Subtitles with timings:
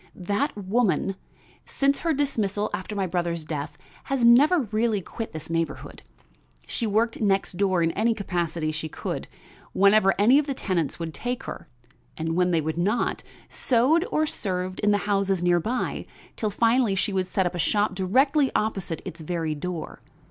[0.15, 1.15] That woman,
[1.67, 6.01] since her dismissal after my brother's death, has never really quit this neighborhood.
[6.65, 9.27] She worked next door in any capacity she could,
[9.73, 11.67] whenever any of the tenants would take her;
[12.17, 16.95] and when they would not, sewed or served in the houses near by till finally
[16.95, 20.01] she set up a shop directly opposite its very door.